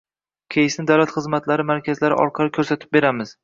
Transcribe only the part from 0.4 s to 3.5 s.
keysni davlat xizmatlari markazlari orqali ko‘rsatib beramiz.